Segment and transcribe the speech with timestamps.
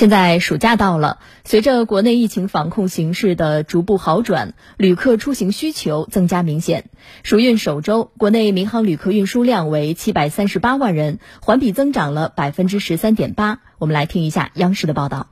[0.00, 6.88] 现在暑假到了，随着国内疫情防控形势的逐步好转，旅客出行需求增加明显。
[7.22, 13.60] 暑运首周，国内民航旅客运输量为七百三十八万人，环比增长了百分之十三点八。
[13.76, 15.26] 我们来听一下央视的报道。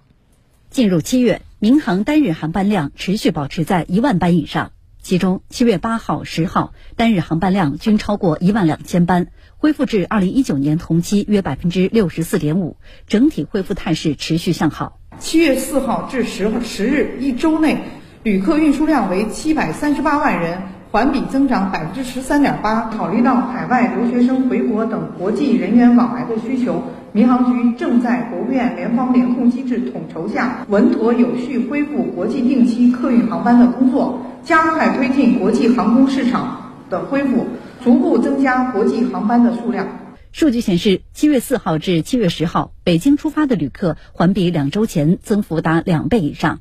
[0.68, 4.72] 进入七月，民航单日航班量持续保持在一万班以上。
[5.00, 12.76] 其中，七月八号、十号单日航班量均超过一万两千班，恢复至二零一九年同期约百分之六十四点五，
[13.06, 14.98] 整体恢复态势持续向好。
[15.18, 17.78] 七月四号至十十日一周内，
[18.22, 22.90] 旅客运输量为七百三十八万人，环比增长百分之十三点八。
[22.90, 34.20] 考虑到海外留学生回国等国际人员往来的需求，民航局正在国务院联防联控机制统筹下，稳妥有序恢复国际定期客运航班的工作。
[34.48, 37.46] 加快推进国际航空市场的恢复，
[37.84, 39.86] 逐步增加国际航班的数量。
[40.32, 46.60] 数据显示，七月四号至七月十号，北京出发的旅客环比两周前增幅达两倍以上。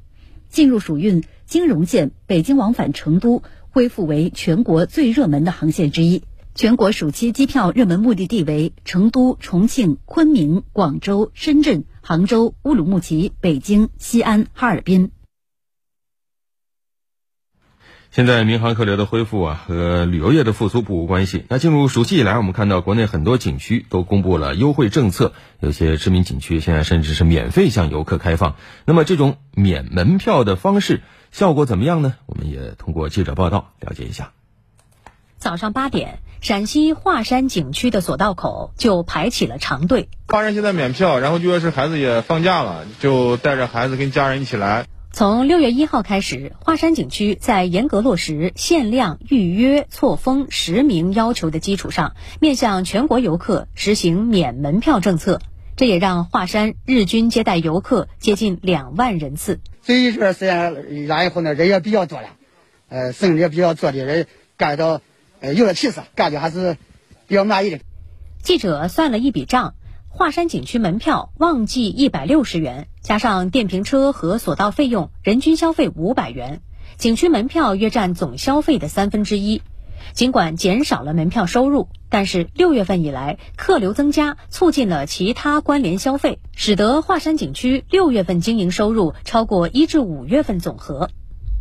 [0.50, 6.24] 进入暑运，金融线北京往返成都恢复为全国最热门的航线之一。
[6.56, 15.12] 全国暑期机票热门目的地为成都、重庆、昆明、广州、深圳、杭州、乌鲁木齐、北京、西安、哈尔滨。
[18.18, 21.46] 现在民航客流的恢复啊，和旅游业的复苏不无关系。
[21.50, 28.56] 那进入暑期以来，我们看到国内很多景区都公布了优惠政策，有些知名景区现在甚至是免费向游客开放。
[28.86, 32.16] 那么这种免门票的方式效果怎么样呢？
[32.26, 34.32] 我们也通过记者报道了解一下。
[35.38, 40.10] 早上八点，陕西华山景区的索道口就排起了长队。
[40.28, 44.88] 华山现在免票，然后就说是孩子也放假了，就带着孩子跟家人一起来。
[45.18, 55.42] 从六月一号开始，华山景区在严格落实限量预约错峰实名要求的基础上，面向全国游客实行免门票政策。
[55.76, 59.60] 这也让华山日均接待游客接近两万人次。
[59.82, 62.28] 这一段时间来以后呢，人也比较多了，
[62.88, 65.02] 呃，生意也比较多的人感到
[65.40, 66.78] 呃有了气势，感觉还是
[67.26, 67.80] 比较满意的。
[68.44, 69.74] 记者算了一笔账。
[70.10, 76.60] 华山景区门票旺季一百六十元，加上电瓶车和索道费用，人均消费五百元。
[76.98, 79.62] 景区门票约占总消费的三分之一。
[80.12, 91.10] 尽管减少了门票收入，但是六月份以来客流增加，促进了其他关联消费，使得华山景区六月份经营收入超过一至五月份总和。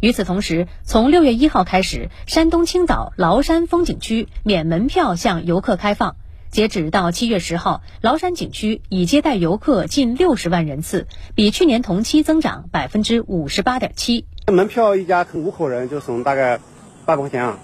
[0.01, 6.17] 与此同时，从六月一号开始，山东青岛崂山风景区免门票向游客开放。
[6.57, 14.25] 截止到七月十号，崂山景区已接待游客近六十万人次，比去年同期增长百分之五十八点七。
[14.51, 16.57] 门票一家五口人就省大概
[17.05, 17.59] 八百块钱啊。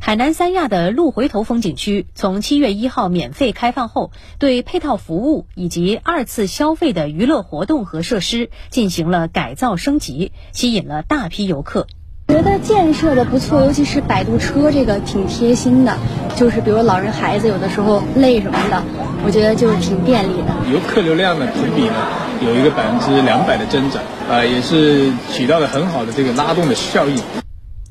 [0.00, 11.86] 海南三亚的鹿回头风景区从七月一号免费开放后，对配套服务以及二次消费的娱乐活动和设施进行了改造升级，吸引了大批游客。
[12.28, 15.96] 觉得建设的不错，尤其是摆渡车这个挺贴心的，
[16.36, 18.82] 就是比如老人孩子有的时候累什么的，
[19.24, 20.54] 我觉得就是挺便利的。
[20.70, 21.94] 游客流量呢同比呢
[22.42, 27.18] 有一个百分之两百的增长，啊，也是起到了很好的这个拉动的效应。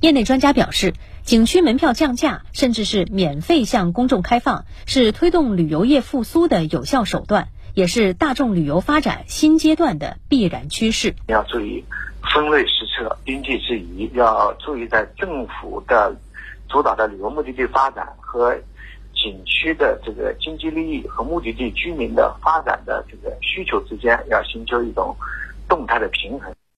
[0.01, 0.93] 业内专家表示，
[1.23, 11.15] 景区门票降价，甚至是免费向公众开放，是推动旅游业复苏的有效手段，也是大众旅游发展新阶段的必然趋势。
[11.27, 11.83] 要注意。
[12.33, 16.15] 分类施策，因地制宜，要注意在政府的
[16.69, 18.55] 主导的旅游目的地发展和
[19.13, 25.15] 景区的这个经济利益和目的地居民的发展的这个需求之间，要寻求一种
[25.67, 26.53] 动态的平衡。